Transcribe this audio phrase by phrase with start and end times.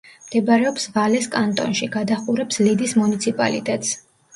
[0.27, 3.99] მდებარეობს ვალეს კანტონში; გადაჰყურებს ლიდის მუნიციპალიტეტს.